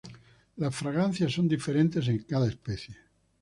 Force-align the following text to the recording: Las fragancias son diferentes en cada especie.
Las 0.57 0.73
fragancias 0.75 1.31
son 1.31 1.47
diferentes 1.47 2.07
en 2.07 2.23
cada 2.23 2.47
especie. 2.49 2.97